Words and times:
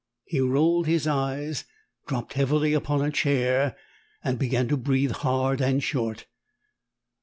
He 0.25 0.39
rolled 0.41 0.87
his 0.87 1.05
eyes, 1.05 1.63
dropped 2.07 2.33
heavily 2.33 2.73
upon 2.73 3.03
a 3.03 3.11
chair, 3.11 3.75
and 4.23 4.39
began 4.39 4.67
to 4.69 4.75
breathe 4.75 5.11
hard 5.11 5.61
and 5.61 5.83
short. 5.83 6.25